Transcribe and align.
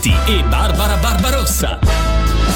Giolitti 0.00 0.32
e 0.32 0.42
Barbara 0.44 0.96
Barbarossa. 0.96 1.78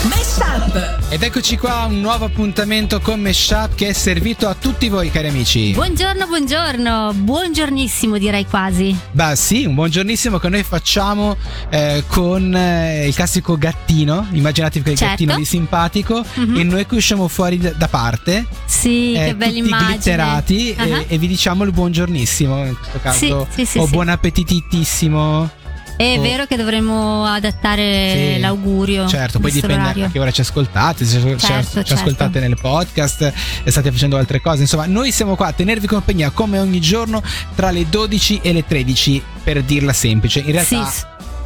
Meshup! 0.08 1.02
Ed 1.10 1.22
eccoci 1.22 1.58
qua, 1.58 1.84
un 1.84 2.00
nuovo 2.00 2.24
appuntamento 2.24 3.00
con 3.00 3.20
Meshup 3.20 3.74
che 3.74 3.88
è 3.88 3.92
servito 3.92 4.48
a 4.48 4.54
tutti 4.54 4.88
voi 4.88 5.10
cari 5.10 5.28
amici. 5.28 5.72
Buongiorno, 5.72 6.26
buongiorno, 6.26 7.12
buongiornissimo 7.14 8.16
direi 8.16 8.46
quasi. 8.46 8.96
Beh 9.10 9.36
sì, 9.36 9.66
un 9.66 9.74
buongiornissimo 9.74 10.38
che 10.38 10.48
noi 10.48 10.62
facciamo 10.62 11.36
eh, 11.68 12.04
con 12.06 12.54
eh, 12.54 13.06
il 13.08 13.14
classico 13.14 13.58
gattino, 13.58 14.26
immaginatevi 14.32 14.82
quel 14.82 14.96
Certo. 14.96 15.12
gattino 15.12 15.36
di 15.36 15.44
simpatico 15.44 16.24
Mhm. 16.36 16.56
e 16.58 16.62
noi 16.64 16.86
che 16.86 16.94
usciamo 16.94 17.28
fuori 17.28 17.58
da, 17.58 17.88
parte, 17.88 18.46
Sì, 18.64 19.12
eh, 19.12 19.26
che 19.26 19.34
bella 19.34 19.52
tutti 19.52 19.64
immagine. 19.66 19.90
glitterati 19.92 20.74
Ah. 20.78 20.84
e, 20.86 21.04
e 21.08 21.18
vi 21.18 21.26
diciamo 21.28 21.64
il 21.64 21.72
buongiornissimo, 21.72 22.64
in 22.66 22.76
questo 22.76 22.98
caso, 23.02 23.46
Sì, 23.50 23.64
sì, 23.64 23.64
sì, 23.66 23.78
o 23.78 23.84
sì. 23.84 23.90
buon 23.90 24.08
appetitissimo. 24.08 25.50
È 25.96 26.16
Oh. 26.18 26.20
vero 26.22 26.44
che 26.46 26.56
dovremmo 26.56 27.24
adattare 27.24 28.32
Sì. 28.34 28.40
l'augurio. 28.40 29.06
Certo, 29.06 29.38
poi 29.38 29.50
dipende 29.52 29.76
l'orario. 29.76 30.06
a 30.06 30.08
che 30.10 30.18
ora 30.18 30.30
ci 30.30 30.40
ascoltate, 30.40 31.04
se 31.04 31.20
ci- 31.20 31.38
Certo, 31.38 31.68
ci 31.68 31.72
certo. 31.74 31.94
ascoltate 31.94 32.40
nel 32.40 32.56
podcast 32.60 33.32
e 33.62 33.70
state 33.70 33.92
facendo 33.92 34.16
altre 34.16 34.40
cose. 34.40 34.62
Insomma, 34.62 34.86
noi 34.86 35.12
siamo 35.12 35.36
qua 35.36 35.46
a 35.48 35.52
tenervi 35.52 35.86
compagnia 35.86 36.30
come 36.30 36.58
ogni 36.58 36.80
giorno 36.80 37.22
tra 37.54 37.70
le 37.70 37.86
12 37.88 38.40
e 38.42 38.52
le 38.52 38.66
13, 38.66 39.22
per 39.42 39.62
dirla 39.62 39.92
semplice. 39.92 40.40
In 40.40 40.52
realtà 40.52 40.84
Sì, 40.90 41.02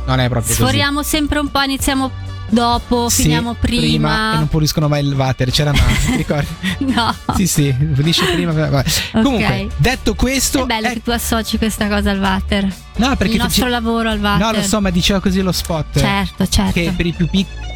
non 0.06 0.18
è 0.20 0.28
proprio 0.28 0.54
sforiamo 0.54 1.02
sempre 1.02 1.38
un 1.40 1.50
po', 1.50 1.60
iniziamo 1.60 2.10
dopo, 2.50 3.02
così. 3.02 3.16
Sì, 3.16 3.22
finiamo 3.24 3.52
prima. 3.54 4.32
e 4.32 4.36
non 4.36 4.48
puliscono 4.48 4.88
mai 4.88 5.04
il 5.04 5.12
water, 5.12 5.50
c'era 5.50 5.72
ti 5.72 5.80
ricordi? 6.16 6.48
No. 6.78 7.14
Sì, 7.36 7.46
sì, 7.46 7.74
finisce 7.92 8.24
prima. 8.32 8.52
vabbè. 8.52 8.84
Comunque, 9.22 9.68
detto 9.76 10.14
questo, 10.14 10.62
È 10.62 10.66
bello 10.66 10.86
eh, 10.88 10.92
che 10.94 11.02
tu 11.02 11.10
associ 11.10 11.58
questa 11.58 11.86
cosa 11.88 12.10
al 12.10 12.18
water. 12.20 12.66
No, 12.98 13.16
perché 13.16 13.34
il 13.34 13.40
nostro 13.40 13.64
dice- 13.64 13.68
lavoro 13.74 14.08
al 14.10 14.20
water. 14.20 14.38
No, 14.46 14.52
lo 14.52 14.62
so, 14.62 14.80
ma 14.80 14.90
diceva 14.90 15.20
così 15.20 15.40
lo 15.40 15.52
spot. 15.52 15.98
Certo, 15.98 16.46
certo. 16.48 16.72
Che 16.72 16.92
per 16.96 17.06
i 17.06 17.12
più 17.12 17.26
piccoli. 17.28 17.66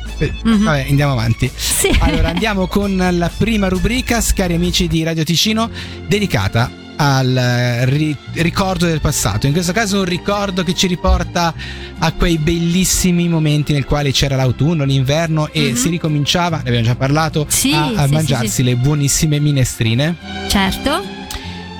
Mhm. 0.44 0.64
Vabbè, 0.64 0.86
andiamo 0.88 1.12
avanti. 1.12 1.50
Sì. 1.54 1.94
Allora 2.00 2.28
andiamo 2.34 2.66
con 2.68 2.96
la 2.96 3.30
prima 3.36 3.68
rubrica, 3.68 4.22
cari 4.34 4.54
amici 4.54 4.86
di 4.86 5.02
Radio 5.02 5.24
Ticino, 5.24 5.68
dedicata 6.06 6.70
al 6.94 7.36
eh, 7.36 7.84
ri- 7.86 8.16
ricordo 8.34 8.86
del 8.86 9.00
passato. 9.00 9.46
In 9.48 9.52
questo 9.52 9.72
caso 9.72 9.98
un 9.98 10.04
ricordo 10.04 10.62
che 10.62 10.74
ci 10.74 10.86
riporta 10.86 11.52
a 11.98 12.12
quei 12.12 12.38
bellissimi 12.38 13.26
momenti 13.28 13.72
nel 13.72 13.84
quali 13.84 14.12
c'era 14.12 14.36
l'autunno, 14.36 14.84
l'inverno 14.84 15.48
e 15.50 15.70
Mhm. 15.70 15.74
si 15.74 15.88
ricominciava, 15.88 16.58
ne 16.58 16.68
abbiamo 16.68 16.86
già 16.86 16.94
parlato, 16.94 17.46
Sì, 17.48 17.72
a, 17.72 17.86
a 17.96 18.06
sì, 18.06 18.12
mangiarsi 18.12 18.62
le 18.62 18.76
buonissime 18.76 19.40
minestrine. 19.40 20.14
Certo. 20.48 21.02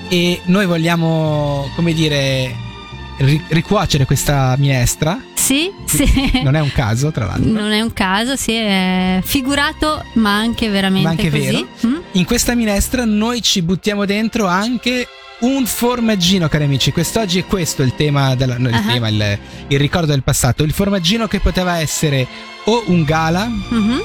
E 0.08 0.40
noi 0.46 0.66
vogliamo, 0.66 1.70
come 1.76 1.92
dire, 1.92 2.52
ricuocere 3.48 4.04
questa 4.04 4.54
minestra. 4.58 5.18
Sì, 5.34 5.70
sì. 5.86 6.40
Non 6.42 6.54
è 6.56 6.60
un 6.60 6.72
caso, 6.72 7.10
tra 7.10 7.26
l'altro. 7.26 7.50
Non 7.50 7.70
è 7.72 7.80
un 7.80 7.92
caso, 7.92 8.36
sì, 8.36 8.54
è 8.54 9.20
figurato, 9.24 10.04
ma 10.14 10.36
anche 10.36 10.68
veramente 10.68 11.04
Ma 11.06 11.10
anche 11.10 11.30
così. 11.30 11.66
Mm? 11.86 11.94
In 12.12 12.24
questa 12.24 12.54
minestra 12.54 13.04
noi 13.04 13.42
ci 13.42 13.62
buttiamo 13.62 14.04
dentro 14.04 14.46
anche 14.46 15.06
un 15.40 15.66
formaggino, 15.66 16.46
cari 16.48 16.64
amici. 16.64 16.92
Quest'oggi 16.92 17.40
è 17.40 17.46
questo 17.46 17.82
il 17.82 17.94
tema, 17.96 18.34
della, 18.36 18.58
no, 18.58 18.68
il, 18.68 18.74
Ah. 18.74 18.82
tema 18.92 19.08
il, 19.08 19.38
il 19.68 19.78
ricordo 19.78 20.12
del 20.12 20.22
passato. 20.22 20.62
Il 20.62 20.72
formaggino 20.72 21.26
che 21.26 21.40
poteva 21.40 21.78
essere 21.78 22.26
o 22.64 22.84
un 22.86 23.02
gala 23.02 23.46
Mhm. 23.46 24.02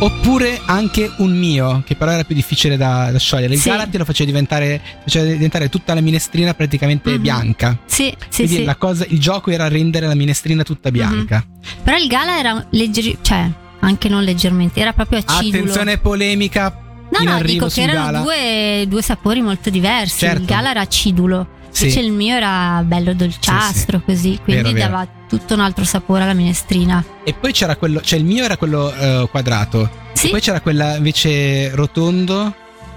Oppure 0.00 0.60
anche 0.66 1.10
un 1.18 1.36
mio, 1.36 1.82
che 1.86 1.94
però 1.94 2.10
era 2.12 2.24
più 2.24 2.34
difficile 2.34 2.76
da, 2.76 3.10
da 3.10 3.18
sciogliere. 3.18 3.54
Il 3.54 3.60
Sì. 3.60 3.68
gala 3.70 3.86
te 3.86 3.98
lo 3.98 4.04
faceva 4.04 4.30
diventare, 4.30 4.80
faceva 5.02 5.24
diventare 5.26 5.68
tutta 5.68 5.94
la 5.94 6.00
minestrina 6.00 6.52
praticamente 6.54 7.10
Mhm. 7.12 7.20
bianca. 7.22 7.78
Sì, 7.86 8.12
sì, 8.28 8.42
Quindi 8.42 8.54
sì. 8.56 8.64
la 8.64 8.76
cosa, 8.76 9.04
il 9.08 9.18
gioco 9.20 9.50
era 9.50 9.68
rendere 9.68 10.06
la 10.06 10.14
minestrina 10.14 10.62
tutta 10.62 10.90
bianca. 10.90 11.44
Però 11.82 11.96
il 11.96 12.06
gala 12.06 12.38
era 12.38 12.66
leggeri, 12.70 13.16
cioè 13.22 13.48
anche 13.80 14.08
non 14.08 14.22
leggermente, 14.24 14.80
era 14.80 14.92
proprio 14.92 15.20
acidulo. 15.24 15.58
Attenzione 15.58 15.98
polemica. 15.98 16.78
No, 17.10 17.32
no, 17.32 17.40
dico 17.42 17.68
che 17.68 17.82
erano 17.82 18.22
due, 18.22 18.84
due 18.88 19.02
sapori 19.02 19.40
molto 19.40 19.70
diversi. 19.70 20.18
Certo. 20.20 20.40
Il 20.40 20.46
gala 20.46 20.70
era 20.70 20.80
acidulo, 20.80 21.46
Sì. 21.70 21.84
invece 21.84 22.00
il 22.00 22.12
mio 22.12 22.34
era 22.34 22.82
bello 22.84 23.14
dolciastro, 23.14 24.00
così, 24.04 24.38
quindi 24.42 24.72
Vero, 24.72 24.90
vero. 24.90 25.08
Tutto 25.38 25.54
un 25.54 25.60
altro 25.60 25.84
sapore 25.84 26.22
alla 26.22 26.32
minestrina. 26.32 27.04
E 27.24 27.34
poi 27.34 27.52
c'era 27.52 27.76
quello, 27.76 28.00
cioè 28.00 28.18
il 28.18 28.24
mio 28.24 28.44
era 28.44 28.56
quello 28.56 28.94
eh, 28.94 29.28
quadrato. 29.30 29.90
Sì. 30.12 30.28
E 30.28 30.30
poi 30.30 30.40
c'era 30.40 30.60
quella 30.60 30.96
invece 30.96 31.74
rotondo. 31.74 32.54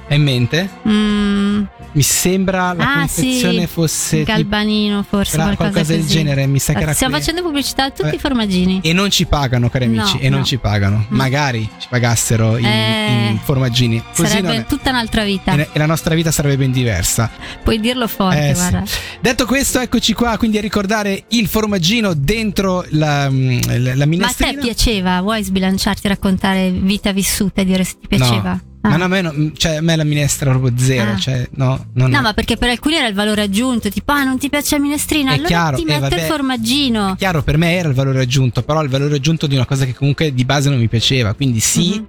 Hai 0.09 0.15
in 0.15 0.23
mente? 0.23 0.69
Mm, 0.87 1.63
Mi 1.97 2.03
sembra 2.03 2.73
la 2.73 2.91
Ah, 2.91 2.93
confezione 2.99 3.61
sì. 3.61 3.65
fosse 3.67 4.21
galbanino, 4.23 5.03
forse 5.09 5.37
qualcosa, 5.37 5.71
qualcosa 5.71 5.93
del 5.93 6.05
genere. 6.05 6.45
Mi 6.45 6.59
sa 6.59 6.73
che 6.73 6.83
era 6.83 6.93
Stiamo 6.93 7.13
quelli- 7.13 7.25
facendo 7.27 7.49
pubblicità 7.49 7.85
a 7.85 7.89
tutti 7.89 8.09
Eh. 8.09 8.15
i 8.15 8.19
formaggini. 8.19 8.81
E 8.83 8.93
non 8.93 9.09
ci 9.09 9.25
pagano, 9.25 9.67
cari 9.67 9.85
amici. 9.85 10.13
No, 10.13 10.19
e 10.19 10.29
non 10.29 10.39
no. 10.41 10.45
ci 10.45 10.57
pagano. 10.57 10.97
Mm. 11.11 11.15
Magari 11.15 11.67
ci 11.79 11.87
pagassero 11.89 12.55
i, 12.59 12.63
Eh, 12.63 13.39
formaggini. 13.43 13.99
Così 14.15 14.27
Sarebbe 14.29 14.47
non 14.47 14.55
è- 14.57 14.65
tutta 14.65 14.91
un'altra 14.91 15.23
vita. 15.23 15.55
e 15.55 15.69
la 15.73 15.87
nostra 15.87 16.13
vita 16.13 16.29
sarebbe 16.29 16.57
ben 16.57 16.71
diversa. 16.71 17.31
Puoi 17.63 17.79
dirlo 17.79 18.07
forte, 18.07 18.49
Eh, 18.49 18.53
sì. 18.53 18.77
Detto 19.19 19.47
questo, 19.47 19.79
eccoci 19.79 20.13
qua 20.13 20.37
quindi 20.37 20.59
a 20.59 20.61
ricordare 20.61 21.23
il 21.29 21.47
formaggino 21.47 22.13
dentro 22.13 22.85
la, 22.89 23.27
mm, 23.27 23.59
la, 23.65 23.77
la 23.77 23.95
Ma 23.95 24.03
a 24.03 24.05
minestrina. 24.05 24.51
te 24.51 24.57
piaceva? 24.59 25.19
Vuoi 25.21 25.43
sbilanciarti 25.43 26.05
e 26.05 26.09
raccontare 26.09 26.69
vita 26.69 27.11
vissuta 27.11 27.61
e 27.61 27.65
dire 27.65 27.83
se 27.83 27.95
ti 27.99 28.07
piaceva? 28.07 28.51
No. 28.51 28.66
Ah. 28.87 28.91
Ma 28.91 28.97
no, 28.97 29.03
a 29.03 29.07
me, 29.07 29.21
no- 29.21 29.51
cioè, 29.55 29.75
a 29.75 29.81
me 29.81 29.95
la 29.95 30.03
minestra 30.03 30.49
proprio 30.51 30.71
zero. 30.77 31.11
Ah. 31.11 31.17
Cioè, 31.17 31.47
no, 31.55 31.87
no, 31.93 32.07
No, 32.07 32.21
ma 32.21 32.33
perché 32.33 32.55
per 32.57 32.69
alcuni 32.69 32.95
era 32.95 33.07
il 33.07 33.13
valore 33.13 33.41
aggiunto, 33.41 33.89
tipo, 33.89 34.11
ah, 34.13 34.23
non 34.23 34.37
ti 34.37 34.49
piace 34.49 34.75
la 34.77 34.81
minestrina, 34.81 35.31
È 35.31 35.33
allora 35.33 35.47
chiaro, 35.47 35.77
ti 35.77 35.83
metto 35.83 35.99
vabbè. 36.01 36.15
il 36.15 36.21
formaggino. 36.21 37.15
Chiaro, 37.17 37.43
per 37.43 37.57
me 37.57 37.75
era 37.75 37.89
il 37.89 37.95
valore 37.95 38.21
aggiunto, 38.21 38.61
però 38.63 38.81
il 38.81 38.89
valore 38.89 39.15
aggiunto 39.15 39.45
di 39.47 39.55
una 39.55 39.65
cosa 39.65 39.85
che 39.85 39.93
comunque 39.93 40.33
di 40.33 40.45
base 40.45 40.69
non 40.69 40.79
mi 40.79 40.87
piaceva. 40.87 41.33
Quindi 41.33 41.59
sì, 41.59 42.01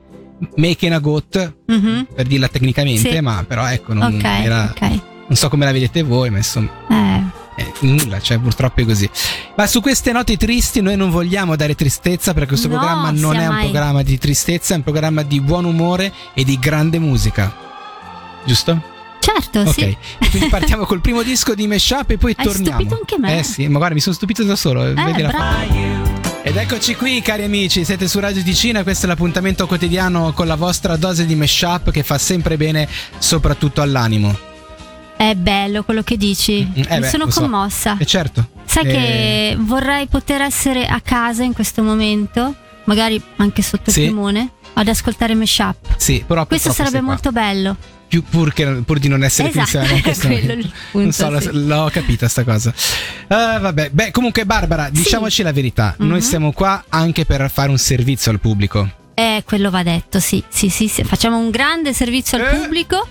make 0.57 0.87
in 0.87 0.93
a 0.95 0.99
goat, 1.01 1.55
Mhm. 1.67 2.07
per 2.15 2.27
dirla 2.27 2.49
tecnicamente, 2.49 3.11
Sì. 3.13 3.21
ma 3.21 3.45
però 3.47 3.67
ecco, 3.67 3.93
non, 3.93 4.15
Ok, 4.15 4.25
era- 4.25 4.73
ok. 4.75 4.81
non 5.27 5.35
so 5.37 5.49
come 5.49 5.65
la 5.65 5.73
vedete 5.73 6.03
voi, 6.03 6.31
ma 6.31 6.37
insomma, 6.37 6.71
Eh, 6.89 7.23
eh, 7.59 7.73
nulla, 7.81 8.21
cioè 8.21 8.39
purtroppo 8.39 8.81
è 8.81 8.85
così. 8.85 9.09
Ma 9.57 9.67
su 9.67 9.81
queste 9.81 10.13
note 10.13 10.37
tristi 10.37 10.81
noi 10.81 10.97
non 10.97 11.11
vogliamo 11.11 11.57
dare 11.57 11.75
tristezza 11.75 12.33
perché 12.33 12.49
questo 12.51 12.69
No, 12.69 12.77
programma 12.79 13.11
non 13.11 13.37
è 13.37 13.47
un 13.47 13.55
mai. 13.55 13.63
programma 13.65 14.03
di 14.03 14.17
tristezza, 14.19 14.75
è 14.75 14.77
un 14.77 14.83
programma 14.85 15.23
di 15.23 15.41
buon 15.41 15.65
umore 15.65 16.13
e 16.35 16.45
di 16.45 16.59
grande 16.59 16.99
musica. 16.99 17.55
Giusto? 18.45 18.97
certo, 19.21 19.61
Ok, 19.61 19.73
sì. 19.75 19.97
quindi 20.31 20.49
partiamo 20.51 20.85
col 20.87 21.01
primo 21.01 21.23
disco 21.23 21.55
di 21.55 21.67
Meshup 21.67 22.11
e 22.11 22.17
poi 22.17 22.35
Hai 22.37 22.45
torniamo. 22.47 22.77
stupito 22.79 22.95
anche 22.95 23.19
me. 23.19 23.39
Eh 23.39 23.43
sì, 23.43 23.67
ma 23.69 23.77
guarda, 23.79 23.95
mi 23.95 24.01
sono 24.01 24.15
stupito 24.15 24.43
da 24.45 24.57
solo. 24.57 24.87
Eh, 24.87 24.95
vedi 24.95 25.21
la 25.23 25.29
bravo. 25.29 26.17
Ed 26.43 26.57
eccoci 26.57 26.95
qui, 26.95 27.21
cari 27.21 27.43
amici, 27.45 27.85
siete 27.85 28.09
su 28.09 28.21
Radio 28.21 28.43
Ticino 28.43 28.79
e 28.79 28.83
questo 28.85 29.05
è 29.05 29.09
l'appuntamento 29.09 29.67
quotidiano 29.67 30.33
con 30.33 30.47
la 30.47 30.55
vostra 30.55 30.97
dose 30.97 31.27
di 31.27 31.35
mashup 31.35 31.91
che 31.91 32.03
fa 32.03 32.17
sempre 32.17 32.57
bene, 32.57 32.89
soprattutto 33.19 33.83
all'animo. 33.83 34.48
È 35.19 35.35
bello 35.35 35.83
quello 35.83 36.03
che 36.05 36.17
dici. 36.17 36.65
Mm, 36.65 36.83
eh 36.87 36.95
Mi 36.95 37.01
beh, 37.01 37.09
sono 37.09 37.25
lo 37.25 37.31
so. 37.33 37.41
commossa. 37.41 37.97
E 37.99 38.05
certo. 38.07 38.51
Sai 38.65 38.85
eh, 38.87 38.91
che 38.93 39.57
vorrei 39.59 40.07
poter 40.07 40.43
essere 40.43 40.87
a 40.87 41.01
casa 41.01 41.43
in 41.43 41.53
questo 41.55 41.83
momento, 41.83 42.55
magari 42.85 43.21
anche 43.37 43.61
sotto 43.63 43.91
Sì. 43.91 44.03
il 44.03 44.09
timone, 44.11 44.51
ad 44.75 44.87
ascoltare 44.87 45.35
Meshup. 45.35 45.97
Sì, 45.97 46.23
però 46.25 46.47
Questo 46.47 46.71
sarebbe 46.73 46.99
qua. 46.99 47.09
molto 47.09 47.33
bello. 47.33 47.77
Più 48.07 48.23
pur, 48.23 48.53
che, 48.55 48.65
pur 48.87 48.99
di 49.01 49.09
non 49.09 49.25
essere 49.25 49.49
Esatto, 49.49 49.81
punto, 50.23 50.69
Non 50.93 51.13
so, 51.13 51.41
sì. 51.41 51.49
l'ho, 51.53 51.91
capita 51.93 52.29
sta 52.29 52.45
cosa. 52.45 52.73
Ah, 53.27 53.59
vabbè, 53.59 53.91
beh, 53.91 54.13
comunque 54.13 54.47
Barbara, 54.47 54.89
diciamoci 54.89 55.43
la 55.43 55.53
verità, 55.53 55.95
noi 55.99 56.13
Mhm. 56.13 56.19
siamo 56.21 56.53
qua 56.53 56.85
anche 56.89 57.25
per 57.27 57.51
fare 57.51 57.71
un 57.71 57.77
servizio 57.77 58.31
al 58.31 58.39
pubblico. 58.41 58.89
Eh, 59.15 59.43
quello 59.45 59.69
va 59.71 59.83
detto, 59.83 60.21
sì, 60.21 60.43
sì, 60.49 60.69
sì, 60.69 60.87
sì. 60.87 61.03
Facciamo 61.03 61.37
un 61.39 61.51
grande 61.51 61.93
servizio 61.93 62.39
al 62.39 62.45
Eh. 62.55 62.57
pubblico, 62.57 63.07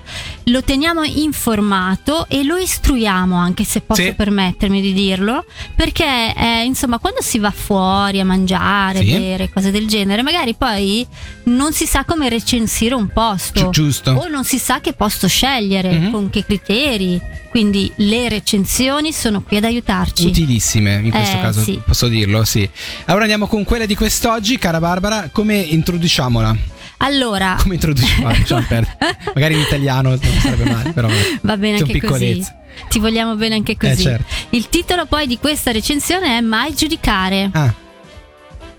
lo 0.47 0.63
teniamo 0.63 1.03
informato 1.03 2.25
e 2.29 2.43
lo 2.43 2.55
istruiamo, 2.57 3.35
anche 3.35 3.63
se 3.63 3.81
posso 3.81 4.01
Sì. 4.01 4.13
permettermi 4.13 4.79
di 4.81 4.93
dirlo, 4.93 5.45
perché 5.75 6.33
eh, 6.35 6.63
insomma 6.63 6.99
quando 6.99 7.21
si 7.21 7.37
va 7.37 7.51
fuori 7.51 8.19
a 8.19 8.25
mangiare, 8.25 8.99
Sì. 8.99 9.11
bere, 9.11 9.49
cose 9.51 9.71
del 9.71 9.87
genere, 9.87 10.21
magari 10.21 10.53
poi 10.55 11.05
non 11.45 11.73
si 11.73 11.85
sa 11.85 12.05
come 12.05 12.29
recensire 12.29 12.95
un 12.95 13.07
posto. 13.07 13.65
Gi- 13.65 13.69
giusto. 13.71 14.11
O 14.11 14.27
non 14.27 14.43
si 14.45 14.57
sa 14.57 14.79
che 14.79 14.93
posto 14.93 15.27
scegliere, 15.27 15.99
Mhm. 15.99 16.11
con 16.11 16.29
che 16.29 16.45
criteri. 16.45 17.19
Quindi 17.49 17.91
le 17.97 18.29
recensioni 18.29 19.11
sono 19.11 19.41
qui 19.41 19.57
ad 19.57 19.63
aiutarci. 19.63 20.27
Utilissime 20.27 20.99
in 21.03 21.09
questo 21.11 21.37
Eh, 21.37 21.41
caso, 21.41 21.61
sì. 21.61 21.81
posso 21.83 22.07
dirlo, 22.07 22.43
sì. 22.43 22.69
Allora 23.05 23.23
andiamo 23.23 23.47
con 23.47 23.63
quella 23.63 23.85
di 23.85 23.95
quest'oggi, 23.95 24.57
cara 24.59 24.79
Barbara, 24.79 25.29
come 25.31 25.55
introduciamola? 25.57 26.55
Allora, 26.97 27.57
Come 27.61 27.75
introduciamola? 27.75 28.37
Lasciamo 28.37 28.65
perdere. 28.67 28.97
Magari 29.33 29.53
in 29.53 29.59
italiano 29.61 30.09
non 30.09 30.19
sarebbe 30.39 30.69
male, 30.71 30.91
però. 30.93 31.07
Va 31.41 31.57
bene 31.57 31.77
anche 31.79 32.01
così. 32.01 32.43
Ti 32.89 32.99
vogliamo 32.99 33.35
bene 33.35 33.55
anche 33.55 33.77
così. 33.77 33.91
Eh, 33.93 33.95
certo. 34.03 34.33
Il 34.49 34.69
titolo 34.69 35.05
poi 35.05 35.27
di 35.27 35.37
questa 35.37 35.71
recensione 35.71 36.37
è 36.37 36.41
Mai 36.41 36.73
giudicare. 36.75 37.49
Ah, 37.53 37.73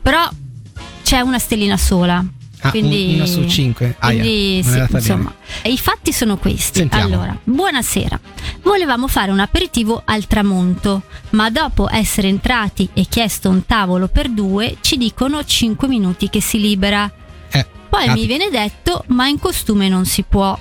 Però 0.03 0.29
c'è 1.03 1.21
una 1.21 1.39
stellina 1.39 1.77
sola. 1.77 2.25
Ah, 2.61 2.71
quindi, 2.71 3.07
un- 3.11 3.15
uno 3.17 3.27
su 3.27 3.47
cinque. 3.49 3.95
Ah, 4.01 4.09
quindi, 4.09 4.61
yeah, 4.65 4.87
sì, 4.89 4.95
insomma, 4.97 5.33
i 5.65 5.79
fatti 5.79 6.13
sono 6.13 6.37
questi. 6.39 6.81
Sentiamo. 6.81 7.05
Allora, 7.05 7.39
buonasera. 7.45 8.19
Volevamo 8.63 9.07
fare 9.07 9.31
un 9.31 9.39
aperitivo 9.39 10.03
al 10.05 10.27
tramonto, 10.27 11.03
ma 11.31 11.51
dopo 11.51 11.89
essere 11.89 12.27
entrati 12.27 12.89
e 12.95 13.07
chiesto 13.09 13.49
un 13.49 13.65
tavolo 13.65 14.09
per 14.09 14.29
due, 14.29 14.77
ci 14.81 14.97
dicono 14.97 15.45
5 15.45 15.87
minuti 15.87 16.29
che 16.29 16.41
si 16.41 16.61
libera. 16.61 17.09
Eh, 17.51 17.65
Poi 17.89 18.07
capi- 18.07 18.21
mi 18.21 18.27
viene 18.27 18.51
detto, 18.51 19.05
ma 19.09 19.27
in 19.29 19.39
costume 19.39 19.89
non 19.89 20.05
si 20.05 20.23
può. 20.23 20.59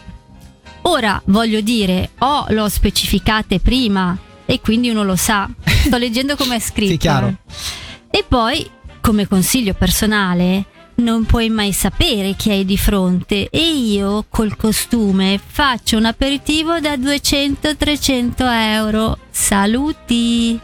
Ora 0.84 1.22
voglio 1.26 1.60
dire, 1.62 2.12
o 2.20 2.46
l'ho 2.50 2.70
specificate 2.70 3.60
prima 3.60 4.18
e 4.46 4.62
quindi 4.62 4.90
uno 4.90 5.04
lo 5.04 5.16
sa. 5.16 5.50
Sto 5.66 5.98
leggendo 5.98 6.36
come 6.36 6.56
è 6.56 6.60
scritto. 6.60 6.92
Sì, 6.92 6.98
chiaro. 6.98 7.28
eh. 7.28 8.20
E 8.20 8.24
poi, 8.28 8.70
come 9.02 9.28
consiglio 9.28 9.74
personale, 9.74 10.66
non 10.96 11.26
puoi 11.26 11.50
mai 11.50 11.74
sapere 11.74 12.36
chi 12.36 12.50
hai 12.52 12.66
di 12.66 12.78
fronte 12.78 13.50
e 13.50 13.60
io 13.76 14.26
col 14.30 14.56
costume 14.56 15.40
faccio 15.46 15.98
un 15.98 16.06
aperitivo 16.06 16.80
da 16.80 16.96
200-300 16.96 18.32
euro. 18.38 19.18
Saluti! 19.30 20.60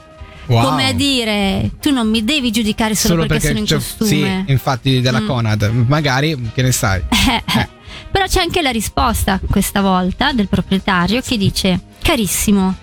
Wow. 0.46 0.70
Come 0.70 0.88
a 0.88 0.94
dire, 0.94 1.72
tu 1.80 1.92
non 1.92 2.10
mi 2.10 2.24
devi 2.24 2.52
giudicare 2.52 2.96
solo, 2.96 3.26
perché, 3.26 3.48
sono 3.48 3.60
in 3.60 3.68
costume. 3.68 4.44
Sì, 4.46 4.52
infatti 4.52 5.02
della 5.02 5.22
Mm. 5.22 5.28
Conad, 5.28 5.64
magari, 5.88 6.52
che 6.54 6.62
ne 6.62 6.72
sai. 6.72 7.02
Eh, 7.10 7.44
eh. 7.60 7.70
Però 8.12 8.26
c'è 8.26 8.42
anche 8.42 8.62
la 8.62 8.72
risposta 8.72 9.40
questa 9.50 9.82
volta 9.82 10.34
del 10.34 10.48
proprietario 10.48 11.22
che 11.22 11.38
dice: 11.38 11.80
Carissimo, 12.02 12.76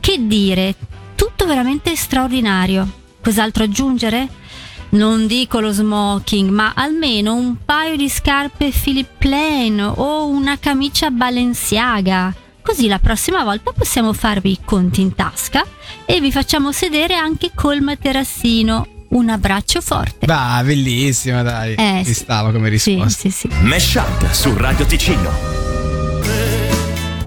che 0.00 0.26
dire, 0.26 0.74
tutto 1.14 1.46
veramente 1.46 1.94
straordinario. 1.96 2.88
Cos'altro 3.22 3.64
aggiungere? 3.64 4.28
Non 4.90 5.26
dico 5.26 5.60
lo 5.60 5.70
smoking, 5.70 6.48
ma 6.48 6.72
almeno 6.74 7.34
un 7.34 7.56
paio 7.62 7.96
di 7.96 8.08
scarpe 8.08 8.70
Philip 8.70 9.08
Plain 9.18 9.80
o 9.96 10.26
una 10.28 10.56
camicia 10.58 11.10
Balenciaga. 11.10 12.34
Così 12.68 12.86
la 12.86 12.98
prossima 12.98 13.44
volta 13.44 13.72
possiamo 13.72 14.12
farvi 14.12 14.50
i 14.52 14.58
conti 14.62 15.00
in 15.00 15.14
tasca 15.14 15.64
e 16.04 16.20
vi 16.20 16.30
facciamo 16.30 16.70
sedere 16.70 17.14
anche 17.14 17.50
col 17.54 17.80
materassino. 17.80 18.86
Un 19.08 19.30
abbraccio 19.30 19.80
forte. 19.80 20.26
Va, 20.26 20.60
bellissima, 20.62 21.40
dai. 21.42 21.72
Eh, 21.76 22.02
Ci 22.04 22.12
sì. 22.12 22.14
stava 22.14 22.52
come 22.52 22.68
Sì, 22.76 22.92
risposta. 22.96 23.20
sì, 23.20 23.30
sì. 23.30 23.48
Mesh 23.62 23.94
Up 23.94 24.30
su 24.32 24.54
Radio 24.54 24.84
Ticino. 24.84 25.30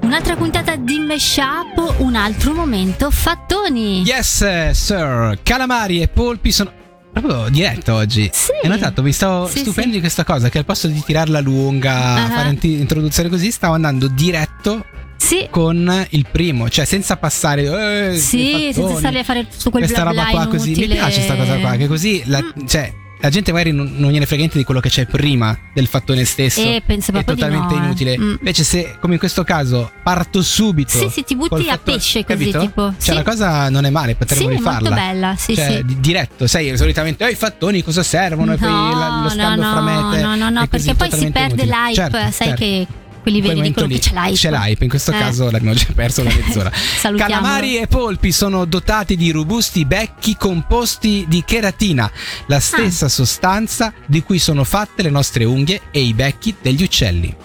Un'altra 0.04 0.36
puntata 0.36 0.76
di 0.76 1.00
Meshup, 1.00 1.96
un 1.98 2.14
altro 2.16 2.54
momento 2.54 3.10
fattoni. 3.10 4.04
Yes, 4.04 4.70
sir. 4.74 5.40
Calamari 5.42 6.02
e 6.04 6.08
polpi 6.08 6.52
sono. 6.52 6.72
Proprio 7.12 7.50
diretto 7.50 7.96
oggi. 7.96 8.30
Sì. 8.32 8.52
Hai 8.62 8.70
notato? 8.70 9.02
Mi 9.02 9.12
stavo 9.12 9.48
Sì, 9.48 9.60
stupendo 9.62 9.90
sì. 9.90 9.96
di 9.96 10.00
questa 10.02 10.24
cosa. 10.24 10.50
Che 10.50 10.60
al 10.60 10.66
posto 10.66 10.88
di 10.88 11.02
tirarla 11.04 11.40
lunga, 11.42 12.14
Ah. 12.26 12.30
fare 12.30 12.50
inti- 12.50 12.80
introduzione 12.80 13.28
così, 13.28 13.50
stavo 13.50 13.74
andando 13.74 14.08
diretto 14.08 14.86
Sì, 15.22 15.48
con 15.52 16.08
il 16.10 16.26
primo. 16.32 16.68
Cioè, 16.70 16.84
senza 16.86 17.16
passare. 17.18 18.12
eh, 18.14 18.18
sì, 18.18 18.72
senza 18.74 18.96
stare 18.98 19.20
a 19.20 19.24
fare 19.24 19.48
tutto 19.48 19.70
quel 19.70 19.84
Questa 19.84 20.02
bla 20.02 20.10
roba 20.12 20.24
bla 20.24 20.32
qua 20.32 20.48
così. 20.48 20.72
Mi 20.72 20.88
piace 20.88 21.14
questa 21.24 21.36
cosa 21.36 21.58
qua. 21.58 21.76
Che 21.76 21.88
così. 21.88 22.24
La, 22.26 22.42
Mm. 22.42 22.66
cioè, 22.66 22.92
la 23.20 23.30
gente 23.30 23.52
magari 23.52 23.72
non, 23.72 23.94
non 23.98 24.10
gliene 24.12 24.26
frega 24.26 24.38
niente 24.42 24.58
di 24.58 24.64
quello 24.64 24.80
che 24.80 24.90
c'è 24.90 25.06
prima 25.06 25.56
del 25.76 25.86
fattone 25.86 26.26
stesso. 26.26 26.60
Eh, 26.62 26.82
penso 26.84 27.12
è 27.12 27.14
proprio 27.14 27.36
di 27.36 27.42
totalmente 27.42 27.76
no, 27.76 27.82
eh. 27.82 27.86
inutile. 27.86 28.18
Mm. 28.18 28.30
Invece, 28.40 28.64
se 28.64 28.96
come 29.00 29.14
in 29.14 29.20
questo 29.20 29.44
caso 29.44 29.92
parto 30.02 30.42
subito. 30.42 30.98
Sì, 30.98 31.08
sì, 31.12 31.24
ti 31.24 31.36
butti 31.36 31.54
a 31.54 31.74
fattone- 31.76 31.98
pesce 31.98 32.26
così, 32.26 32.38
capito? 32.40 32.60
tipo. 32.60 32.82
Cioè, 32.90 32.96
Sì. 32.98 33.14
la 33.14 33.22
cosa 33.24 33.70
non 33.70 33.86
è 33.86 33.92
male, 33.92 34.14
Sì, 34.14 34.18
potremmo 34.18 34.50
è 34.50 34.54
rifarla. 34.54 34.90
molto 34.90 34.96
bella, 34.96 35.36
sì, 35.38 35.54
cioè, 35.56 35.68
sì. 35.78 35.86
di- 35.86 36.00
diretto, 36.00 36.48
sai, 36.48 36.76
solitamente 36.76 37.28
"Eh, 37.28 37.32
i 37.32 37.36
fattoni 37.36 37.84
cosa 37.84 38.02
servono? 38.02 38.54
e 38.54 38.58
poi 38.58 38.70
la- 38.72 39.20
lo 39.22 39.30
scambio 39.30 39.64
no, 39.64 39.72
fra 39.72 39.80
no, 39.82 40.10
mete. 40.10 40.22
no, 40.24 40.36
no, 40.36 40.50
no, 40.50 40.62
è 40.64 40.68
perché 40.68 40.96
poi 40.96 41.12
si 41.12 41.30
perde 41.30 41.62
inutile. 41.62 41.66
l'hype, 41.66 41.94
Certo, 41.94 42.18
sai 42.18 42.32
certo. 42.32 42.56
che 42.56 42.88
quelli 43.22 43.42
veri 43.42 43.62
dicono 43.62 43.86
momento 43.88 44.10
che 44.10 44.16
lì 44.16 44.22
l'hype. 44.28 44.36
C'è 44.38 44.50
l'hype, 44.52 44.84
in 44.84 44.90
questo 44.90 45.12
Eh. 45.12 45.18
caso 45.18 45.50
l'abbiamo 45.52 45.76
già 45.76 45.88
perso 45.94 46.24
la 46.24 46.32
mezz'ora. 46.34 46.72
Calamari 47.16 47.78
e 47.78 47.88
polpi 47.88 48.32
sono 48.32 48.66
dotati 48.66 49.16
di 49.16 49.32
robusti 49.32 49.86
becchi 49.86 50.36
composti 50.36 51.26
di 51.28 51.44
cheratina, 51.46 52.12
la 52.48 52.60
stessa 52.60 53.08
sostanza 53.10 53.94
di 54.06 54.24
cui 54.24 54.40
sono 54.40 54.64
fatte 54.64 55.04
le 55.04 55.10
nostre 55.10 55.44
unghie 55.46 55.82
e 55.92 56.02
i 56.02 56.14
becchi 56.14 56.56
degli 56.62 56.84
uccelli. 56.84 57.36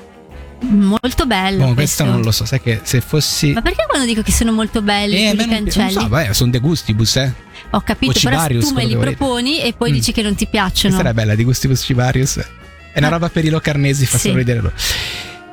Molto 0.58 1.26
bello. 1.26 1.67
Boh, 1.67 1.75
questo 1.75 2.02
questo. 2.02 2.05
non 2.05 2.23
lo 2.23 2.31
so, 2.32 2.46
sai 2.46 2.61
che 2.62 2.81
se 2.82 3.02
fossi... 3.02 3.52
Ma 3.52 3.61
perché 3.61 3.84
quando 3.87 4.06
dico 4.06 4.23
che 4.23 4.32
sono 4.32 4.52
molto 4.52 4.81
belli 4.81 5.14
Eh, 5.26 5.34
quelli 5.34 5.37
me 5.37 5.46
non, 5.46 5.64
cancelli? 5.64 5.93
so, 5.93 6.08
vabbè, 6.08 6.32
sono 6.32 6.50
de 6.50 6.58
gustibus, 6.61 7.17
eh. 7.17 7.32
Ho 7.73 7.81
capito, 7.82 8.12
però 8.14 8.28
Ocibarius, 8.37 8.69
tu 8.69 8.75
me 8.75 8.87
li 8.87 8.96
proponi 8.96 9.61
e 9.61 9.75
poi 9.75 9.90
Mm. 9.90 9.94
dici 9.94 10.12
che 10.12 10.23
non 10.23 10.34
ti 10.34 10.46
piacciono. 10.46 10.94
Questa 10.94 11.00
era 11.00 11.12
bella, 11.12 11.34
di 11.34 11.44
gustibus 11.44 11.81
cibarius. 11.82 12.38
È 12.38 12.99
una 12.99 13.08
Ah. 13.08 13.11
roba 13.11 13.28
per 13.28 13.44
i 13.44 13.50
locarnesi, 13.50 14.06
fa 14.06 14.17
Sì. 14.17 14.28
solo 14.28 14.38
ridere 14.38 14.61
loro. 14.62 14.75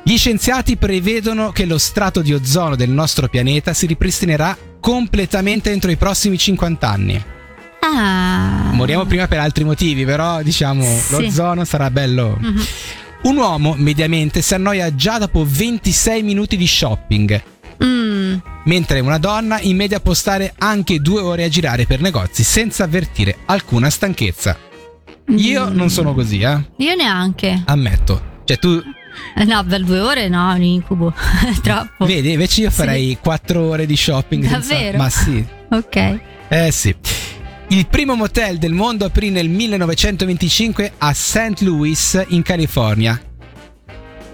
Gli 0.06 0.18
scienziati 0.18 0.76
prevedono 0.76 1.52
che 1.52 1.66
lo 1.66 1.78
strato 1.78 2.22
di 2.22 2.34
ozono 2.34 2.76
del 2.76 2.90
nostro 2.90 3.30
pianeta 3.30 3.74
si 3.74 3.86
ripristinerà 3.86 4.58
completamente 4.80 5.72
entro 5.72 5.92
i 5.92 5.96
prossimi 5.96 6.38
50 6.38 6.90
anni. 6.90 7.24
Ah. 7.80 8.72
Moriamo 8.74 9.06
prima 9.06 9.28
per 9.28 9.40
altri 9.40 9.64
motivi, 9.64 10.04
però 10.04 10.42
diciamo 10.42 10.84
Sì. 10.84 11.22
l'ozono 11.22 11.64
sarà 11.64 11.90
bello. 11.90 12.38
Mhm. 12.40 12.66
Un 13.24 13.38
uomo 13.38 13.76
mediamente 13.78 14.42
si 14.42 14.54
annoia 14.54 14.94
già 14.94 15.18
dopo 15.20 15.46
26 15.48 16.22
minuti 16.24 16.58
di 16.58 16.68
shopping, 16.68 17.42
Mm. 17.84 18.36
mentre 18.66 19.00
una 19.00 19.18
donna 19.18 19.60
in 19.62 19.78
media 19.78 20.02
può 20.02 20.14
stare 20.14 20.54
anche 20.58 21.00
due 21.00 21.22
ore 21.22 21.46
a 21.46 21.50
girare 21.50 21.86
per 21.86 22.02
negozi 22.02 22.44
senza 22.44 22.84
avvertire 22.84 23.38
alcuna 23.46 23.90
stanchezza. 23.90 24.58
Io 25.38 25.70
Mm. 25.70 25.76
non 25.76 25.90
sono 25.90 26.14
così, 26.14 26.42
eh. 26.42 26.62
Io 26.78 26.96
neanche. 26.96 27.62
Ammetto. 27.66 28.32
Cioè 28.44 28.58
tu 28.60 28.82
No, 29.46 29.64
per 29.64 29.84
due 29.84 30.00
ore 30.00 30.28
no, 30.30 30.52
è 30.52 30.56
un 30.56 30.64
incubo. 30.64 31.14
Troppo. 31.62 32.06
vedi, 32.06 32.32
invece 32.34 32.62
io 32.62 32.70
Sì. 32.70 32.76
farei 32.76 33.18
4 33.22 33.62
ore 33.64 33.86
di 33.86 33.96
shopping. 33.96 34.44
senza- 34.48 34.74
Davvero? 34.74 34.98
Ma 34.98 35.10
sì. 35.10 35.46
Ok. 35.70 36.20
Eh 36.50 36.72
sì. 36.72 36.96
Il 37.70 37.88
primo 37.88 38.16
motel 38.16 38.58
del 38.58 38.74
mondo 38.74 39.06
aprì 39.06 39.30
nel 39.32 39.50
1925 39.50 40.94
a 41.00 41.14
St. 41.14 41.62
Louis, 41.62 42.24
in 42.30 42.44
California. 42.44 43.20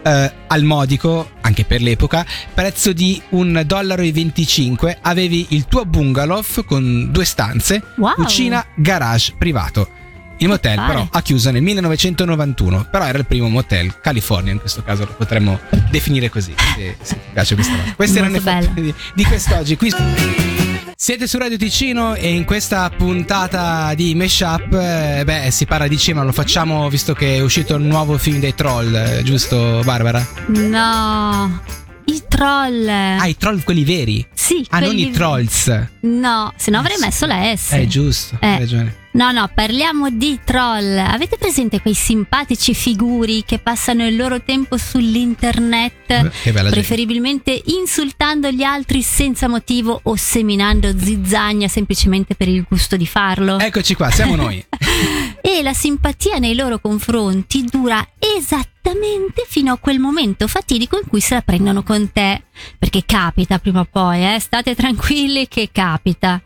Eh, 0.01 0.31
al 0.47 0.63
modico, 0.63 1.31
anche 1.41 1.65
per 1.65 1.81
l'epoca, 1.81 2.25
prezzo 2.53 2.93
di 2.93 3.21
1,25 3.31 3.65
dollaro 3.65 4.97
avevi 5.01 5.47
il 5.49 5.65
tuo 5.65 5.85
bungalow 5.85 6.41
con 6.65 7.09
due 7.11 7.25
stanze, 7.25 7.81
Wow. 7.97 8.13
cucina, 8.15 8.65
garage 8.75 9.35
privato. 9.37 9.89
Il 10.41 10.47
motel 10.47 10.75
però 10.85 11.07
ha 11.11 11.21
chiuso 11.21 11.51
nel 11.51 11.61
1991, 11.61 12.87
però 12.89 13.05
era 13.05 13.17
il 13.17 13.25
primo 13.25 13.49
motel, 13.49 13.99
California 14.01 14.53
in 14.53 14.59
questo 14.59 14.81
caso 14.83 15.03
lo 15.05 15.13
potremmo 15.17 15.59
definire 15.91 16.29
così, 16.29 16.53
se, 16.75 16.95
se 17.01 17.15
ti 17.15 17.19
piace 17.33 17.55
questa 17.55 17.75
cosa. 17.75 17.93
Questi 17.95 18.17
erano 18.19 18.35
i 18.37 18.39
Molto 18.41 18.49
fatti 18.49 18.67
bello. 18.73 18.85
di, 18.87 18.93
di 19.15 19.25
quest'oggi. 19.25 19.75
Qui 19.75 19.93
siete 20.95 21.27
su 21.27 21.37
Radio 21.37 21.57
Ticino 21.57 22.15
e 22.15 22.33
in 22.33 22.45
questa 22.45 22.89
puntata 22.89 23.93
di 23.95 24.15
Meshup, 24.15 24.73
eh, 24.73 25.23
beh, 25.25 25.49
si 25.51 25.65
parla 25.65 25.87
di 25.87 25.97
cinema, 25.97 26.23
lo 26.23 26.31
facciamo 26.31 26.87
visto 26.89 27.13
che 27.13 27.35
è 27.35 27.39
uscito 27.41 27.75
il 27.75 27.83
nuovo 27.83 28.17
film 28.17 28.39
dei 28.39 28.55
troll, 28.55 28.93
eh, 28.95 29.21
giusto 29.23 29.81
Barbara? 29.83 30.25
No. 30.47 31.61
I 32.05 32.23
troll. 32.27 32.87
Ah, 32.87 33.27
i 33.27 33.35
troll 33.37 33.61
quelli 33.63 33.83
veri. 33.83 34.25
sì. 34.33 34.65
Ah, 34.69 34.79
non 34.79 34.97
i 34.97 35.11
trolls. 35.11 35.67
No, 36.01 36.51
se 36.55 36.71
no 36.71 36.79
avrei 36.79 36.97
messo 36.99 37.25
la 37.27 37.53
S. 37.55 37.71
Eh, 37.73 37.87
giusto, 37.87 38.37
Eh. 38.39 38.47
hai 38.47 38.57
ragione. 38.59 38.95
No, 39.11 39.31
no, 39.31 39.49
parliamo 39.53 40.11
di 40.11 40.39
troll. 40.43 40.97
Avete 40.97 41.37
presente 41.37 41.81
quei 41.81 41.95
simpatici 41.95 42.75
figuri 42.75 43.43
che 43.43 43.57
passano 43.57 44.05
il 44.05 44.15
loro 44.15 44.41
tempo 44.41 44.77
sull'internet? 44.77 46.05
Che 46.05 46.51
bella 46.51 46.69
gente. 46.69 46.69
Preferibilmente 46.69 47.59
insultando 47.65 48.51
gli 48.51 48.61
altri 48.63 49.01
senza 49.01 49.47
motivo 49.47 49.99
o 50.03 50.15
seminando 50.15 50.93
zizzagna 50.97 51.67
semplicemente 51.67 52.35
per 52.35 52.49
il 52.49 52.63
gusto 52.67 52.97
di 52.97 53.07
farlo. 53.07 53.57
Eccoci 53.57 53.95
qua, 53.95 54.11
siamo 54.11 54.35
noi. 54.37 54.63
E 55.41 55.61
la 55.63 55.73
simpatia 55.73 56.37
nei 56.37 56.55
loro 56.55 56.79
confronti 56.79 57.63
dura 57.63 58.05
esattamente 58.17 59.45
fino 59.47 59.71
a 59.73 59.77
quel 59.77 59.99
momento 59.99 60.47
fatidico 60.47 60.97
in 60.97 61.07
cui 61.07 61.21
se 61.21 61.35
la 61.35 61.41
prendono 61.41 61.83
con 61.83 62.11
te. 62.11 62.43
Perché 62.77 63.03
capita 63.05 63.57
prima 63.59 63.81
o 63.81 63.87
poi, 63.89 64.35
eh? 64.35 64.39
state 64.39 64.75
tranquilli 64.75 65.47
che 65.47 65.69
capita. 65.71 66.41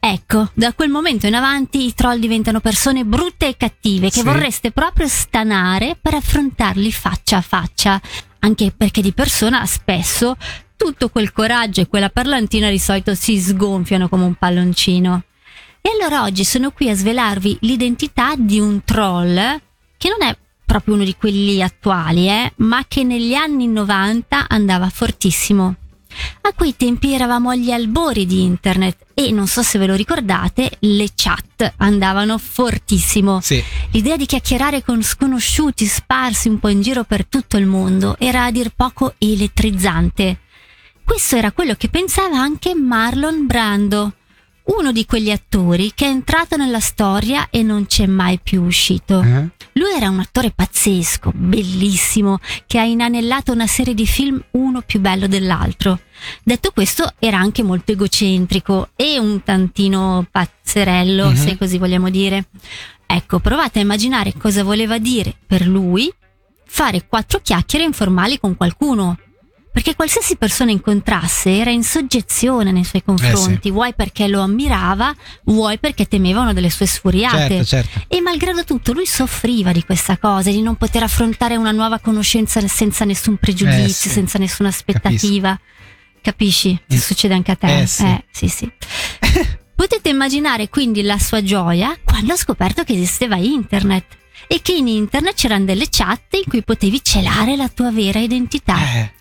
Ecco, 0.00 0.50
da 0.54 0.72
quel 0.72 0.88
momento 0.88 1.26
in 1.26 1.34
avanti 1.34 1.84
i 1.86 1.94
troll 1.94 2.18
diventano 2.18 2.60
persone 2.60 3.04
brutte 3.04 3.48
e 3.48 3.56
cattive 3.56 4.08
che 4.08 4.20
Sì. 4.20 4.24
vorreste 4.24 4.70
proprio 4.70 5.08
stanare 5.08 5.96
per 6.00 6.14
affrontarli 6.14 6.90
faccia 6.92 7.38
a 7.38 7.42
faccia. 7.42 8.00
Anche 8.40 8.72
perché 8.76 9.02
di 9.02 9.12
persona 9.12 9.64
spesso 9.66 10.36
tutto 10.76 11.08
quel 11.08 11.32
coraggio 11.32 11.80
e 11.80 11.86
quella 11.88 12.08
parlantina 12.08 12.70
di 12.70 12.78
solito 12.78 13.14
si 13.14 13.38
sgonfiano 13.38 14.08
come 14.08 14.24
un 14.24 14.34
palloncino. 14.34 15.22
E 15.88 15.92
allora 15.92 16.22
oggi 16.24 16.44
sono 16.44 16.70
qui 16.70 16.90
a 16.90 16.94
svelarvi 16.94 17.60
l'identità 17.62 18.34
di 18.36 18.60
un 18.60 18.84
troll 18.84 19.36
che 19.96 20.10
non 20.10 20.20
è 20.20 20.36
proprio 20.66 20.96
uno 20.96 21.04
di 21.04 21.16
quelli 21.16 21.62
attuali, 21.62 22.28
eh, 22.28 22.52
ma 22.56 22.84
che 22.86 23.04
negli 23.04 23.32
anni 23.32 23.66
90 23.68 24.48
andava 24.50 24.90
fortissimo. 24.90 25.76
A 26.42 26.52
quei 26.52 26.76
tempi 26.76 27.14
eravamo 27.14 27.48
agli 27.48 27.70
albori 27.70 28.26
di 28.26 28.42
internet 28.42 29.06
e 29.14 29.30
non 29.30 29.46
so 29.46 29.62
se 29.62 29.78
ve 29.78 29.86
lo 29.86 29.94
ricordate, 29.94 30.72
le 30.80 31.08
chat 31.14 31.72
andavano 31.78 32.36
fortissimo. 32.36 33.40
Sì. 33.40 33.64
L'idea 33.92 34.18
di 34.18 34.26
chiacchierare 34.26 34.84
con 34.84 35.02
sconosciuti 35.02 35.86
sparsi 35.86 36.48
un 36.48 36.58
po' 36.58 36.68
in 36.68 36.82
giro 36.82 37.04
per 37.04 37.24
tutto 37.24 37.56
il 37.56 37.64
mondo 37.64 38.14
era 38.18 38.44
a 38.44 38.50
dir 38.50 38.72
poco 38.76 39.14
elettrizzante. 39.16 40.40
Questo 41.02 41.36
era 41.36 41.50
quello 41.50 41.76
che 41.76 41.88
pensava 41.88 42.38
anche 42.38 42.74
Marlon 42.74 43.46
Brando, 43.46 44.12
uno 44.76 44.92
di 44.92 45.06
quegli 45.06 45.30
attori 45.30 45.92
che 45.94 46.04
è 46.04 46.08
entrato 46.08 46.56
nella 46.56 46.80
storia 46.80 47.48
e 47.50 47.62
non 47.62 47.86
c'è 47.86 48.06
mai 48.06 48.38
più 48.38 48.62
uscito. 48.62 49.20
Eh? 49.22 49.48
Lui 49.72 49.92
era 49.96 50.08
un 50.10 50.20
attore 50.20 50.50
pazzesco, 50.50 51.32
bellissimo, 51.34 52.38
che 52.66 52.78
ha 52.78 52.84
inanellato 52.84 53.52
una 53.52 53.66
serie 53.66 53.94
di 53.94 54.06
film 54.06 54.42
uno 54.52 54.82
più 54.82 55.00
bello 55.00 55.26
dell'altro. 55.26 56.00
Detto 56.42 56.70
questo, 56.72 57.14
era 57.18 57.38
anche 57.38 57.62
molto 57.62 57.92
egocentrico 57.92 58.90
e 58.96 59.18
un 59.18 59.42
tantino 59.42 60.26
pazzerello, 60.30 61.28
Mhm. 61.30 61.36
se 61.36 61.56
così 61.56 61.78
vogliamo 61.78 62.10
dire. 62.10 62.48
Ecco, 63.06 63.38
provate 63.38 63.78
a 63.78 63.82
immaginare 63.82 64.34
cosa 64.36 64.62
voleva 64.62 64.98
dire 64.98 65.34
per 65.46 65.66
lui 65.66 66.12
fare 66.66 67.06
quattro 67.06 67.40
chiacchiere 67.40 67.84
informali 67.84 68.38
con 68.38 68.54
qualcuno. 68.56 69.18
Perché 69.78 69.94
qualsiasi 69.94 70.34
persona 70.34 70.72
incontrasse 70.72 71.56
era 71.56 71.70
in 71.70 71.84
soggezione 71.84 72.72
nei 72.72 72.82
suoi 72.82 73.04
confronti, 73.04 73.70
vuoi 73.70 73.94
perché 73.94 74.26
lo 74.26 74.40
ammirava, 74.40 75.14
vuoi 75.44 75.78
perché 75.78 76.08
temevano 76.08 76.52
delle 76.52 76.68
sue 76.68 76.84
sfuriate. 76.86 77.64
Certo, 77.64 77.64
certo. 77.64 78.00
E 78.08 78.20
malgrado 78.20 78.64
tutto 78.64 78.92
lui 78.92 79.06
soffriva 79.06 79.70
di 79.70 79.84
questa 79.84 80.18
cosa, 80.18 80.50
di 80.50 80.62
non 80.62 80.74
poter 80.74 81.04
affrontare 81.04 81.54
una 81.54 81.70
nuova 81.70 82.00
conoscenza 82.00 82.60
senza 82.66 83.04
nessun 83.04 83.36
pregiudizio, 83.36 83.84
Eh, 83.84 83.88
sì. 83.90 84.08
senza 84.08 84.36
nessuna 84.40 84.68
aspettativa. 84.70 85.56
Capisci? 86.22 86.76
Ti 86.84 86.96
Mm. 86.96 86.98
succede 86.98 87.34
anche 87.34 87.52
a 87.52 87.54
te? 87.54 87.82
Eh, 87.82 87.86
sì. 87.86 88.20
sì, 88.32 88.48
sì. 88.48 88.72
Potete 89.76 90.08
immaginare 90.08 90.68
quindi 90.68 91.02
la 91.02 91.20
sua 91.20 91.40
gioia 91.40 91.96
quando 92.02 92.32
ha 92.32 92.36
scoperto 92.36 92.82
che 92.82 92.94
esisteva 92.94 93.36
internet 93.36 94.06
e 94.46 94.60
che 94.62 94.72
in 94.72 94.88
internet 94.88 95.34
c'erano 95.34 95.64
delle 95.64 95.88
chat 95.90 96.34
in 96.34 96.44
cui 96.48 96.62
potevi 96.62 97.02
celare 97.02 97.56
la 97.56 97.68
tua 97.68 97.90
vera 97.90 98.18
identità. 98.18 98.76
Eh, 98.78 99.12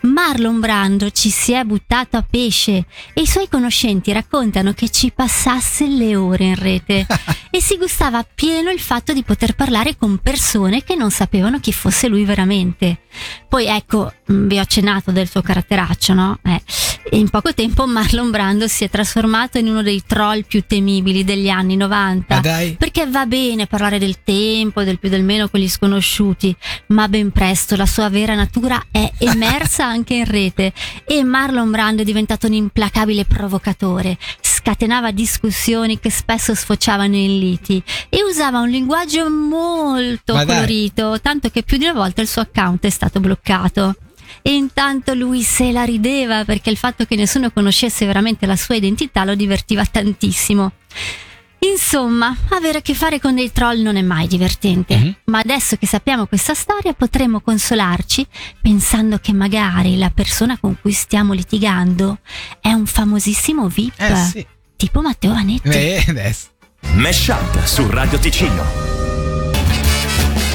Marlon 0.00 0.60
Brando 0.60 1.10
ci 1.10 1.30
si 1.30 1.52
è 1.52 1.64
buttato 1.64 2.16
a 2.16 2.24
pesce 2.28 2.84
e 3.12 3.22
i 3.22 3.26
suoi 3.26 3.48
conoscenti 3.48 4.12
raccontano 4.12 4.72
che 4.72 4.90
ci 4.90 5.10
passasse 5.12 5.86
le 5.86 6.14
ore 6.14 6.44
in 6.44 6.54
rete 6.54 7.06
e 7.56 7.62
si 7.62 7.78
gustava 7.78 8.18
appieno 8.18 8.70
il 8.70 8.80
fatto 8.80 9.14
di 9.14 9.22
poter 9.22 9.54
parlare 9.54 9.96
con 9.96 10.18
persone 10.18 10.84
che 10.84 10.94
non 10.94 11.10
sapevano 11.10 11.58
chi 11.58 11.72
fosse 11.72 12.06
lui 12.06 12.26
veramente. 12.26 12.98
Poi 13.48 13.64
ecco, 13.64 14.12
mh, 14.26 14.46
vi 14.46 14.58
ho 14.58 14.60
accennato 14.60 15.10
del 15.10 15.26
suo 15.26 15.40
caratteraccio, 15.40 16.12
no? 16.12 16.38
Eh, 16.42 16.60
in 17.12 17.30
poco 17.30 17.54
tempo 17.54 17.86
Marlon 17.86 18.30
Brando 18.30 18.68
si 18.68 18.84
è 18.84 18.90
trasformato 18.90 19.56
in 19.56 19.68
uno 19.68 19.80
dei 19.80 20.02
troll 20.06 20.44
più 20.44 20.64
temibili 20.66 21.24
degli 21.24 21.48
anni 21.48 21.76
90. 21.76 22.34
ma 22.34 22.40
dai. 22.42 22.72
Perché 22.72 23.06
va 23.06 23.24
bene 23.24 23.66
parlare 23.66 23.98
del 23.98 24.22
tempo, 24.22 24.82
del 24.82 24.98
più 24.98 25.08
del 25.08 25.22
meno 25.22 25.48
con 25.48 25.58
gli 25.58 25.68
sconosciuti, 25.68 26.54
ma 26.88 27.08
ben 27.08 27.30
presto 27.30 27.74
la 27.74 27.86
sua 27.86 28.10
vera 28.10 28.34
natura 28.34 28.84
è 28.90 29.10
emersa 29.18 29.86
anche 29.88 30.12
in 30.12 30.26
rete 30.26 30.74
e 31.06 31.24
Marlon 31.24 31.70
Brando 31.70 32.02
è 32.02 32.04
diventato 32.04 32.48
un 32.48 32.52
implacabile 32.52 33.24
provocatore, 33.24 34.18
scatenava 34.70 35.12
discussioni 35.12 36.00
che 36.00 36.10
spesso 36.10 36.52
sfociavano 36.52 37.14
in 37.14 37.38
liti 37.38 37.80
e 38.08 38.24
usava 38.24 38.58
un 38.58 38.68
linguaggio 38.68 39.30
molto 39.30 40.34
Ma 40.34 40.44
dai. 40.44 40.56
colorito, 40.56 41.20
tanto 41.20 41.50
che 41.50 41.62
più 41.62 41.76
di 41.76 41.84
una 41.84 41.92
volta 41.92 42.20
il 42.20 42.26
suo 42.26 42.42
account 42.42 42.84
è 42.84 42.90
stato 42.90 43.20
bloccato. 43.20 43.94
E 44.42 44.54
intanto 44.54 45.14
lui 45.14 45.42
se 45.42 45.70
la 45.70 45.84
rideva 45.84 46.44
perché 46.44 46.70
il 46.70 46.76
fatto 46.76 47.04
che 47.04 47.14
nessuno 47.14 47.50
conoscesse 47.52 48.06
veramente 48.06 48.44
la 48.44 48.56
sua 48.56 48.74
identità 48.74 49.22
lo 49.24 49.36
divertiva 49.36 49.84
tantissimo. 49.84 50.72
Insomma, 51.60 52.36
avere 52.50 52.78
a 52.78 52.82
che 52.82 52.94
fare 52.94 53.18
con 53.20 53.34
dei 53.36 53.50
troll 53.52 53.80
non 53.80 53.96
è 53.96 54.02
mai 54.02 54.26
divertente, 54.26 54.96
Mhm. 54.96 55.14
ma 55.26 55.38
adesso 55.38 55.76
che 55.76 55.86
sappiamo 55.86 56.26
questa 56.26 56.54
storia 56.54 56.92
potremo 56.92 57.40
consolarci 57.40 58.26
pensando 58.60 59.18
che 59.18 59.32
magari 59.32 59.96
la 59.96 60.10
persona 60.10 60.58
con 60.58 60.76
cui 60.80 60.92
stiamo 60.92 61.32
litigando 61.32 62.18
è 62.60 62.72
un 62.72 62.86
famosissimo 62.86 63.68
VIP, 63.68 64.00
Eh 64.00 64.16
sì. 64.16 64.46
Tipo 64.76 65.00
Matteo 65.00 65.32
Vanetti. 65.32 65.68
Eh, 65.68 66.04
adesso. 66.08 66.48
Mesh 66.94 67.28
Up 67.28 67.64
su 67.64 67.88
Radio 67.90 68.18
Ticino. 68.18 68.84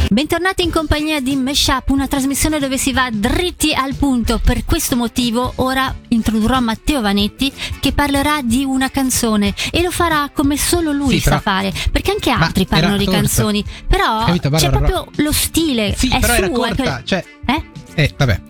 Bentornati 0.10 0.64
in 0.64 0.72
compagnia 0.72 1.22
di 1.22 1.38
Meshup, 1.38 1.90
una 1.90 2.06
trasmissione 2.06 2.60
dove 2.60 2.78
si 2.78 2.92
va 2.92 3.10
dritti 3.12 3.74
al 3.74 3.96
punto. 3.96 4.40
Per 4.44 4.66
questo 4.66 4.98
motivo 4.98 5.54
ora 5.58 5.94
introdurrò 6.10 6.60
Matteo 6.60 7.00
Vanetti 7.00 7.52
che 7.80 7.94
parlerà 7.94 8.42
di 8.44 8.66
una 8.66 8.90
canzone 8.92 9.54
e 9.72 9.82
lo 9.82 9.90
farà 9.90 10.30
come 10.34 10.58
solo 10.58 10.92
lui 10.92 11.14
Sì, 11.16 11.20
sa 11.22 11.30
però- 11.40 11.42
fare, 11.42 11.74
perché 11.92 12.12
anche 12.12 12.30
Ma 12.36 12.46
altri 12.46 12.66
parlano 12.66 12.96
era 12.96 12.98
di 13.00 13.06
corta. 13.06 13.22
canzoni, 13.22 13.64
però 13.88 14.26
Capito, 14.26 14.50
c'è 14.50 14.70
proprio 14.70 15.08
lo 15.16 15.32
stile, 15.32 15.96
Sì, 15.98 16.10
è 16.10 16.20
però 16.20 16.34
era 16.34 16.46
suo, 16.48 16.56
è 16.56 16.68
corta. 16.68 16.84
quel- 16.84 17.02
Cioè, 17.06 17.26
eh? 17.46 17.64
eh, 17.96 18.14
vabbè. 18.18 18.42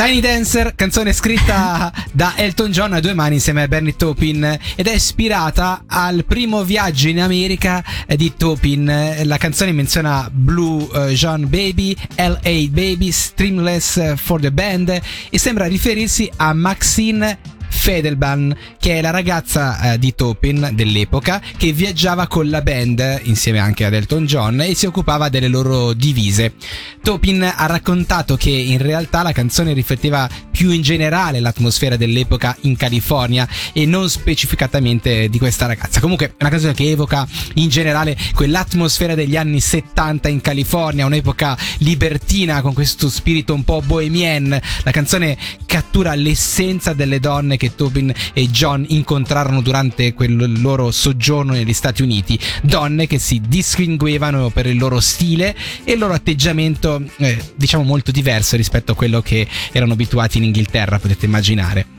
Tiny 0.00 0.20
Dancer, 0.20 0.76
canzone 0.76 1.12
scritta 1.12 1.92
da 2.14 2.34
Elton 2.36 2.70
John 2.70 2.92
a 2.92 3.00
due 3.00 3.14
mani 3.14 3.34
insieme 3.34 3.62
a 3.62 3.66
Bernie 3.66 3.96
Taupin 3.96 4.44
ed 4.76 4.86
è 4.86 4.92
ispirata 4.92 5.82
al 5.88 6.24
primo 6.24 6.62
viaggio 6.62 7.08
in 7.08 7.20
America 7.20 7.82
di 8.06 8.32
Taupin. 8.36 9.16
La 9.24 9.36
canzone 9.38 9.72
menziona 9.72 10.30
Blue 10.32 10.88
eh, 10.94 11.14
John 11.14 11.48
Baby, 11.48 11.96
LA 12.14 12.68
Baby, 12.70 13.10
Streamless 13.10 13.96
eh, 13.96 14.16
for 14.16 14.40
the 14.40 14.52
Band 14.52 15.00
e 15.30 15.36
sembra 15.36 15.66
riferirsi 15.66 16.30
a 16.36 16.52
Maxine 16.52 17.56
Fedelban, 17.68 18.56
che 18.78 18.98
è 18.98 19.00
la 19.00 19.10
ragazza 19.10 19.92
eh, 19.92 19.98
di 19.98 20.14
Taupin 20.14 20.70
dell'epoca 20.72 21.40
che 21.56 21.72
viaggiava 21.72 22.26
con 22.26 22.50
la 22.50 22.62
band 22.62 23.20
insieme 23.24 23.58
anche 23.58 23.84
ad 23.84 23.94
Elton 23.94 24.26
John 24.26 24.60
e 24.60 24.74
si 24.74 24.86
occupava 24.86 25.28
delle 25.28 25.48
loro 25.48 25.92
divise. 25.92 26.54
Taupin 27.02 27.42
ha 27.42 27.66
raccontato 27.66 28.36
che 28.36 28.50
in 28.50 28.78
realtà 28.78 29.22
la 29.22 29.32
canzone 29.32 29.72
rifletteva 29.72 30.28
più 30.50 30.70
in 30.70 30.82
generale 30.82 31.40
l'atmosfera 31.40 31.96
dell'epoca 31.96 32.56
in 32.62 32.76
California 32.76 33.48
e 33.72 33.86
non 33.86 34.10
specificatamente 34.10 35.28
di 35.28 35.38
questa 35.38 35.66
ragazza. 35.66 36.00
Comunque 36.00 36.26
è 36.26 36.32
una 36.40 36.50
canzone 36.50 36.74
che 36.74 36.90
evoca 36.90 37.26
in 37.54 37.68
generale 37.68 38.16
quell'atmosfera 38.34 39.14
degli 39.14 39.36
anni 39.36 39.60
70 39.60 40.28
in 40.28 40.40
California, 40.40 41.06
un'epoca 41.06 41.56
libertina 41.78 42.60
con 42.60 42.74
questo 42.74 43.08
spirito 43.08 43.54
un 43.54 43.64
po' 43.64 43.80
bohemien. 43.80 44.60
La 44.82 44.90
canzone 44.90 45.36
cattura 45.68 46.14
l'essenza 46.14 46.94
delle 46.94 47.20
donne 47.20 47.58
che 47.58 47.74
Tobin 47.74 48.10
e 48.32 48.48
John 48.48 48.86
incontrarono 48.88 49.60
durante 49.60 50.14
quel 50.14 50.58
loro 50.62 50.90
soggiorno 50.90 51.52
negli 51.52 51.74
Stati 51.74 52.00
Uniti, 52.00 52.40
donne 52.62 53.06
che 53.06 53.18
si 53.18 53.42
distinguevano 53.46 54.48
per 54.48 54.64
il 54.64 54.78
loro 54.78 54.98
stile 54.98 55.54
e 55.84 55.92
il 55.92 55.98
loro 55.98 56.14
atteggiamento 56.14 57.02
eh, 57.18 57.38
diciamo 57.54 57.84
molto 57.84 58.10
diverso 58.10 58.56
rispetto 58.56 58.92
a 58.92 58.94
quello 58.94 59.20
che 59.20 59.46
erano 59.70 59.92
abituati 59.92 60.38
in 60.38 60.44
Inghilterra, 60.44 60.98
potete 60.98 61.26
immaginare. 61.26 61.97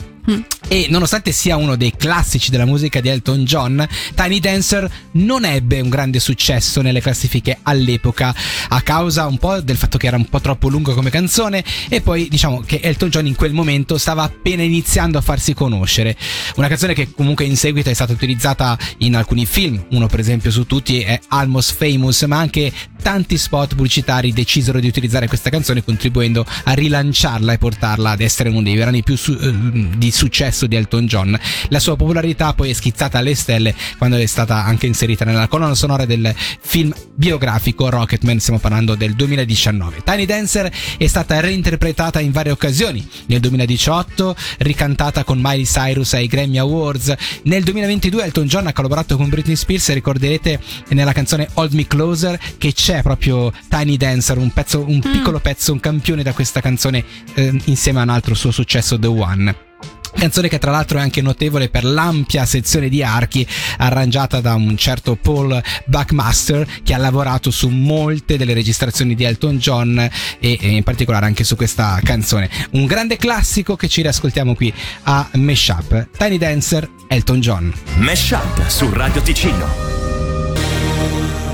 E 0.71 0.85
nonostante 0.87 1.31
sia 1.31 1.57
uno 1.57 1.75
dei 1.75 1.95
classici 1.97 2.51
della 2.51 2.65
musica 2.65 3.01
di 3.01 3.09
Elton 3.09 3.43
John, 3.43 3.87
Tiny 4.13 4.39
Dancer 4.39 4.87
non 5.13 5.43
ebbe 5.43 5.81
un 5.81 5.89
grande 5.89 6.19
successo 6.19 6.81
nelle 6.81 7.01
classifiche 7.01 7.57
all'epoca 7.63 8.35
a 8.67 8.81
causa 8.81 9.25
un 9.25 9.39
po' 9.39 9.61
del 9.61 9.77
fatto 9.77 9.97
che 9.97 10.05
era 10.05 10.15
un 10.15 10.29
po' 10.29 10.39
troppo 10.39 10.69
lungo 10.69 10.93
come 10.93 11.09
canzone 11.09 11.63
e 11.89 12.01
poi 12.01 12.27
diciamo 12.29 12.61
che 12.61 12.81
Elton 12.83 13.09
John 13.09 13.25
in 13.25 13.33
quel 13.33 13.51
momento 13.51 13.97
stava 13.97 14.21
appena 14.21 14.61
iniziando 14.61 15.17
a 15.17 15.21
farsi 15.21 15.55
conoscere. 15.55 16.15
Una 16.57 16.67
canzone 16.67 16.93
che 16.93 17.13
comunque 17.15 17.45
in 17.45 17.57
seguito 17.57 17.89
è 17.89 17.93
stata 17.95 18.13
utilizzata 18.13 18.77
in 18.97 19.15
alcuni 19.15 19.47
film, 19.47 19.83
uno 19.89 20.05
per 20.05 20.19
esempio 20.19 20.51
su 20.51 20.67
tutti 20.67 21.01
è 21.01 21.19
Almost 21.29 21.77
Famous, 21.77 22.21
ma 22.23 22.37
anche 22.37 22.71
tanti 23.01 23.39
spot 23.39 23.69
pubblicitari 23.69 24.33
decisero 24.33 24.79
di 24.79 24.87
utilizzare 24.87 25.27
questa 25.27 25.49
canzone 25.49 25.83
contribuendo 25.83 26.45
a 26.65 26.73
rilanciarla 26.73 27.53
e 27.53 27.57
portarla 27.57 28.11
ad 28.11 28.21
essere 28.21 28.49
uno 28.49 28.61
dei 28.61 28.75
brani 28.75 29.01
più 29.01 29.15
su- 29.15 29.37
eh, 29.39 29.51
di 29.97 30.11
successo 30.11 30.18
di 30.65 30.75
Elton 30.75 31.05
John. 31.05 31.39
La 31.69 31.79
sua 31.79 31.95
popolarità 31.95 32.53
poi 32.53 32.71
è 32.71 32.73
schizzata 32.73 33.19
alle 33.19 33.35
stelle 33.35 33.73
quando 33.97 34.17
è 34.17 34.25
stata 34.25 34.63
anche 34.65 34.85
inserita 34.85 35.23
nella 35.23 35.47
colonna 35.47 35.75
sonora 35.75 36.05
del 36.05 36.33
film 36.35 36.93
biografico 37.13 37.89
Rocketman, 37.89 38.39
stiamo 38.39 38.59
parlando 38.59 38.95
del 38.95 39.13
2019. 39.13 40.01
Tiny 40.03 40.25
Dancer 40.25 40.71
è 40.97 41.07
stata 41.07 41.39
reinterpretata 41.39 42.19
in 42.19 42.31
varie 42.31 42.51
occasioni, 42.51 43.07
nel 43.27 43.39
2018 43.39 44.35
ricantata 44.59 45.23
con 45.23 45.39
Miley 45.41 45.65
Cyrus 45.65 46.13
ai 46.13 46.27
Grammy 46.27 46.57
Awards, 46.57 47.13
nel 47.43 47.63
2022 47.63 48.23
Elton 48.23 48.47
John 48.47 48.67
ha 48.67 48.73
collaborato 48.73 49.15
con 49.15 49.29
Britney 49.29 49.55
Spears, 49.55 49.93
ricorderete 49.93 50.59
nella 50.89 51.13
canzone 51.13 51.47
Hold 51.53 51.73
Me 51.73 51.87
Closer 51.87 52.39
che 52.57 52.73
c'è 52.73 53.01
proprio 53.01 53.51
Tiny 53.69 53.97
Dancer, 53.97 54.37
un 54.37 54.51
pezzo, 54.51 54.83
un 54.87 54.99
piccolo 54.99 55.39
pezzo, 55.39 55.71
un 55.71 55.79
campione 55.79 56.23
da 56.23 56.33
questa 56.33 56.61
canzone 56.61 57.03
eh, 57.33 57.57
insieme 57.65 57.99
a 57.99 58.03
un 58.03 58.09
altro 58.09 58.35
suo 58.35 58.51
successo 58.51 58.97
The 58.97 59.07
One. 59.07 59.68
Canzone 60.13 60.47
che 60.47 60.59
tra 60.59 60.71
l'altro 60.71 60.97
è 60.97 61.01
anche 61.01 61.21
notevole 61.21 61.69
per 61.69 61.83
l'ampia 61.83 62.45
sezione 62.45 62.89
di 62.89 63.03
archi 63.03 63.45
arrangiata 63.77 64.41
da 64.41 64.55
un 64.55 64.75
certo 64.77 65.15
Paul 65.15 65.61
Buckmaster 65.85 66.67
che 66.83 66.93
ha 66.93 66.97
lavorato 66.97 67.51
su 67.51 67.69
molte 67.69 68.37
delle 68.37 68.53
registrazioni 68.53 69.15
di 69.15 69.23
Elton 69.23 69.57
John 69.57 70.09
e, 70.39 70.57
in 70.61 70.83
particolare 70.83 71.25
anche 71.25 71.43
su 71.43 71.55
questa 71.55 71.99
canzone. 72.03 72.49
Un 72.71 72.85
grande 72.85 73.17
classico 73.17 73.75
che 73.75 73.87
ci 73.87 74.01
riascoltiamo 74.01 74.55
qui 74.55 74.73
a 75.03 75.29
Meshup. 75.33 76.09
Tiny 76.17 76.37
Dancer, 76.37 76.89
Elton 77.07 77.39
John. 77.39 77.73
Meshup 77.97 78.67
su 78.67 78.89
Radio 78.91 79.21
Ticino. 79.21 80.08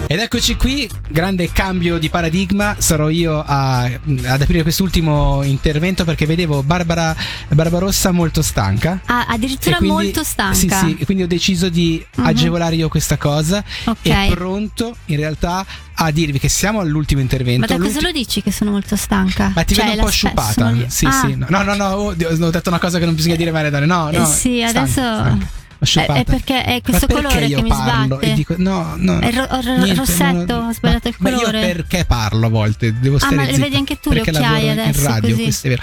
Ed 0.07 0.19
eccoci 0.19 0.55
qui, 0.55 0.88
grande 1.09 1.51
cambio 1.51 1.97
di 1.97 2.09
paradigma, 2.09 2.75
sarò 2.77 3.09
io 3.09 3.41
a, 3.43 3.81
ad 3.85 4.41
aprire 4.41 4.62
quest'ultimo 4.62 5.41
intervento 5.41 6.03
perché 6.05 6.27
vedevo 6.27 6.62
Barbara 6.62 7.15
Barbarossa 7.50 8.12
molto 8.12 8.43
stanca. 8.43 9.01
Ah, 9.05 9.25
addirittura 9.27 9.77
quindi- 9.77 9.95
molto 9.95 10.24
stanca. 10.24 10.53
Sì, 10.55 10.95
sì, 11.00 11.05
quindi 11.05 11.24
ho 11.24 11.27
deciso 11.27 11.69
di 11.69 12.05
Mhm. 12.17 12.25
agevolare 12.25 12.75
io 12.75 12.88
questa 12.88 13.17
cosa 13.17 13.63
Ok. 13.85 13.97
e 14.05 14.27
pronto 14.29 14.95
in 15.05 15.17
realtà 15.17 15.65
a 15.95 16.12
dirvi 16.12 16.38
che 16.38 16.50
siamo 16.50 16.79
all'ultimo 16.81 17.19
intervento. 17.21 17.62
Ma 17.74 17.79
da 17.79 17.83
cosa 17.83 18.00
lo 18.01 18.12
dici 18.12 18.43
che 18.43 18.51
sono 18.51 18.69
molto 18.71 18.95
stanca? 18.95 19.51
Ma 19.55 19.63
ti 19.63 19.74
Cioè, 19.74 19.85
vedo 19.85 19.97
un 20.01 20.05
po' 20.05 20.12
sciupata. 20.12 20.74
Sì, 20.88 21.05
Ah, 21.07 21.12
sì. 21.25 21.35
No, 21.50 21.63
no, 21.63 21.74
no, 21.74 21.85
oh, 21.89 22.07
ho 22.09 22.13
detto 22.13 22.69
una 22.69 22.79
cosa 22.79 23.00
che 23.00 23.05
non 23.05 23.15
bisogna 23.15 23.35
dire 23.35 23.50
mai 23.51 23.62
alle 23.62 23.71
donne. 23.71 23.85
No, 23.88 24.09
eh, 24.12 24.17
no. 24.19 24.25
sì, 24.27 24.59
stanca, 24.59 24.79
adesso 24.81 24.91
stanca. 25.01 25.47
Sciupata. 25.86 26.20
è 26.20 26.24
perché 26.24 26.63
è 26.63 26.82
questo 26.82 27.08
perché 27.08 27.22
colore 27.24 27.46
io 27.46 27.58
che 27.58 27.63
mi 27.63 27.72
sbatte. 27.72 28.25
E 28.25 28.34
dico, 28.34 28.56
no, 28.58 28.94
no. 28.98 29.20
È 29.20 29.32
ro- 29.32 29.48
ro- 29.50 29.62
niente, 29.77 29.94
rossetto, 29.96 30.62
no, 30.62 30.68
ho 30.68 30.72
sbagliato 30.74 31.08
il 31.08 31.15
ma- 31.20 31.30
Ma 31.30 31.36
colore. 31.38 31.60
io 31.60 31.74
perché 31.74 32.06
parlo 32.06 32.46
a 32.48 32.50
volte? 32.50 33.00
Devo 33.00 33.15
Ah, 33.15 33.20
stare 33.20 33.36
ma 33.36 33.46
zitta, 33.46 33.58
vedi 33.60 33.75
anche 33.75 34.00
tu 34.00 34.10
le 34.12 34.22
perché 34.22 34.38
occhiaie 34.38 34.72
adesso, 34.72 35.00
in 35.00 35.06
radio, 35.08 35.36
questo 35.36 35.68
è 35.68 35.70
vero. 35.70 35.82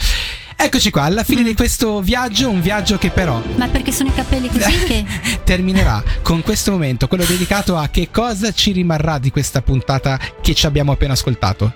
Eccoci 0.54 0.90
qua, 0.90 1.02
alla 1.02 1.24
fine 1.24 1.40
Mm. 1.40 1.44
di 1.44 1.54
questo 1.54 2.00
viaggio, 2.02 2.48
un 2.48 2.60
viaggio 2.60 2.96
che 2.96 3.10
però 3.10 3.42
Ma 3.56 3.66
perché 3.66 3.90
sono 3.90 4.10
i 4.10 4.14
capelli 4.14 4.48
così 4.48 4.78
che 4.84 5.04
terminerà 5.42 6.02
con 6.22 6.42
questo 6.42 6.70
momento, 6.70 7.08
quello 7.08 7.24
dedicato 7.24 7.76
a 7.76 7.88
che 7.88 8.10
cosa 8.12 8.52
ci 8.52 8.70
rimarrà 8.70 9.18
di 9.18 9.30
questa 9.30 9.60
puntata 9.60 10.18
che 10.40 10.54
ci 10.54 10.66
abbiamo 10.66 10.92
appena 10.92 11.14
ascoltato. 11.14 11.72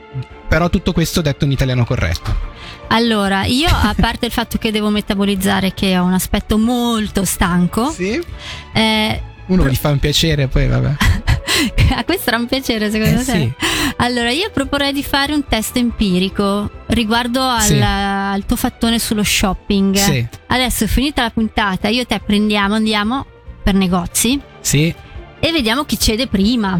Però 0.48 0.68
tutto 0.70 0.92
questo 0.92 1.20
detto 1.20 1.44
in 1.44 1.50
italiano 1.52 1.84
corretto. 1.84 2.54
Allora, 2.88 3.44
io 3.44 3.68
a 3.68 3.94
parte 3.98 4.26
il 4.26 4.32
fatto 4.32 4.58
che 4.58 4.70
devo 4.70 4.90
metabolizzare 4.90 5.74
che 5.74 5.98
ho 5.98 6.04
un 6.04 6.12
aspetto 6.12 6.56
molto 6.56 7.24
stanco, 7.24 7.90
Sì? 7.90 8.20
eh, 8.72 9.22
Uno 9.46 9.68
gli 9.68 9.74
fa 9.74 9.90
un 9.90 9.98
piacere, 9.98 10.46
poi 10.46 10.68
vabbè. 10.68 10.94
a 11.96 12.04
questo 12.04 12.28
era 12.30 12.38
un 12.38 12.46
piacere 12.46 12.90
secondo 12.90 13.20
Eh, 13.20 13.24
te? 13.24 13.32
sì. 13.32 13.52
Allora, 13.98 14.30
io 14.30 14.50
proporrei 14.52 14.92
di 14.92 15.02
fare 15.02 15.32
un 15.32 15.44
test 15.48 15.76
empirico 15.76 16.70
riguardo 16.88 17.42
al, 17.42 17.62
Sì. 17.62 17.80
al 17.80 18.44
tuo 18.46 18.56
fattone 18.56 18.98
sullo 19.00 19.24
shopping. 19.24 19.94
Sì, 19.96 20.26
Adesso 20.46 20.86
finita 20.86 21.22
la 21.22 21.30
puntata, 21.30 21.88
io 21.88 22.02
e 22.02 22.06
te 22.06 22.20
prendiamo, 22.24 22.74
andiamo 22.74 23.26
per 23.62 23.74
negozi 23.74 24.40
sì. 24.60 24.94
e 25.40 25.52
vediamo 25.52 25.84
chi 25.84 25.98
cede 25.98 26.28
prima. 26.28 26.78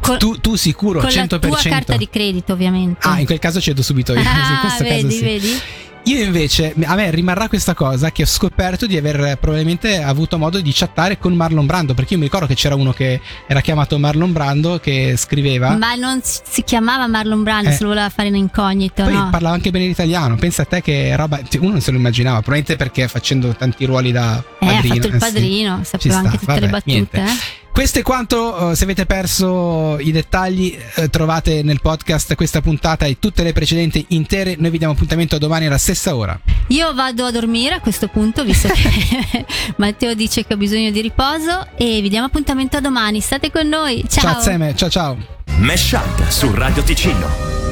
Con, 0.00 0.18
tu, 0.18 0.38
tu 0.40 0.56
sicuro, 0.56 1.00
con 1.00 1.08
100%. 1.08 1.28
la 1.30 1.38
tua 1.38 1.56
carta 1.62 1.96
di 1.96 2.08
credito, 2.10 2.52
ovviamente. 2.52 3.06
Ah, 3.06 3.18
in 3.20 3.26
quel 3.26 3.38
caso 3.38 3.60
cedo 3.60 3.82
subito 3.82 4.12
io. 4.14 4.20
sì, 4.22 4.26
in 4.28 4.32
Ah, 4.34 4.60
questo 4.60 4.84
vedi, 4.84 5.02
caso 5.02 5.16
sì. 5.16 5.22
vedi? 5.22 5.60
Io 6.04 6.24
invece, 6.24 6.72
a 6.84 6.94
me 6.94 7.10
rimarrà 7.10 7.48
questa 7.48 7.74
cosa 7.74 8.10
che 8.12 8.22
ho 8.22 8.26
scoperto 8.26 8.86
di 8.86 8.96
aver 8.96 9.36
probabilmente 9.38 10.00
avuto 10.02 10.38
modo 10.38 10.58
di 10.58 10.70
chattare 10.72 11.18
con 11.18 11.34
Marlon 11.34 11.66
Brando, 11.66 11.92
perché 11.92 12.14
io 12.14 12.18
mi 12.20 12.24
ricordo 12.24 12.46
che 12.46 12.54
c'era 12.54 12.74
uno 12.76 12.94
che 12.94 13.20
era 13.46 13.60
chiamato 13.60 13.98
Marlon 13.98 14.32
Brando 14.32 14.78
che 14.78 15.16
scriveva. 15.18 15.76
Ma 15.76 15.96
non 15.96 16.20
si 16.22 16.62
chiamava 16.62 17.06
Marlon 17.08 17.42
Brando, 17.42 17.68
Eh. 17.68 17.72
se 17.74 17.82
lo 17.82 17.88
voleva 17.88 18.08
fare 18.08 18.28
in 18.28 18.36
incognito, 18.36 19.02
Poi 19.02 19.12
no? 19.12 19.28
parlava 19.30 19.54
anche 19.56 19.70
bene 19.70 19.84
l'italiano, 19.86 20.36
pensa 20.36 20.62
a 20.62 20.64
te 20.64 20.80
che 20.80 21.14
roba, 21.14 21.40
uno 21.60 21.70
non 21.72 21.80
se 21.82 21.90
lo 21.90 21.98
immaginava, 21.98 22.40
probabilmente 22.40 22.76
perché 22.82 23.06
facendo 23.06 23.54
tanti 23.54 23.84
ruoli 23.84 24.10
da 24.10 24.42
Eh, 24.60 24.66
ha 24.66 24.70
padrino. 24.76 24.94
fatto 24.94 25.06
il 25.08 25.14
eh, 25.14 25.18
sì. 25.18 25.24
padrino, 25.32 25.78
Ci 25.80 25.84
sapeva 25.84 26.14
sta, 26.14 26.24
anche 26.24 26.38
tutte 26.38 26.52
le 26.54 26.60
vabbè, 26.60 26.70
battute. 26.70 26.90
niente. 26.90 27.20
eh. 27.20 27.57
Questo 27.78 28.00
è 28.00 28.02
quanto, 28.02 28.72
eh, 28.72 28.74
se 28.74 28.82
avete 28.82 29.06
perso 29.06 30.00
i 30.00 30.10
dettagli 30.10 30.76
eh, 30.96 31.08
trovate 31.10 31.62
nel 31.62 31.80
podcast 31.80 32.34
questa 32.34 32.60
puntata 32.60 33.06
e 33.06 33.20
tutte 33.20 33.44
le 33.44 33.52
precedenti 33.52 34.04
intere, 34.08 34.56
noi 34.58 34.70
vi 34.70 34.78
diamo 34.78 34.94
appuntamento 34.94 35.38
domani 35.38 35.66
alla 35.66 35.78
stessa 35.78 36.16
ora. 36.16 36.36
Io 36.70 36.92
vado 36.92 37.24
a 37.24 37.30
dormire 37.30 37.76
a 37.76 37.80
questo 37.80 38.08
punto, 38.08 38.42
visto 38.42 38.66
che 38.66 39.46
Matteo 39.78 40.14
dice 40.14 40.44
che 40.44 40.54
ho 40.54 40.56
bisogno 40.56 40.90
di 40.90 41.00
riposo 41.00 41.68
e 41.76 42.00
vi 42.00 42.08
diamo 42.08 42.26
appuntamento 42.26 42.78
a 42.78 42.80
domani. 42.80 43.20
State 43.20 43.52
con 43.52 43.68
noi. 43.68 44.04
Ciao. 44.08 44.32
Ciao 44.32 44.40
Zeme, 44.40 44.74
ciao 44.74 44.90
ciao. 44.90 45.16
Meshup 45.58 46.28
su 46.30 46.52
Radio 46.52 46.82
Ticino. 46.82 47.67